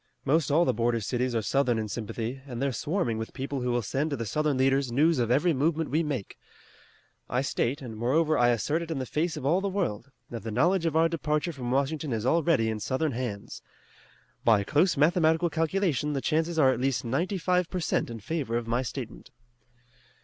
[0.25, 3.69] Most all the border cities are Southern in sympathy, and they're swarming with people who
[3.71, 6.37] will send to the Southern leaders news of every movement we make.
[7.29, 10.41] I state, and moreover I assert it in the face of all the world, that
[10.41, 13.61] the knowledge of our departure from Washington is already in Southern hands.
[14.43, 18.57] By close mathematical calculation the chances are at least ninety five per cent in favor
[18.57, 19.29] of my statement."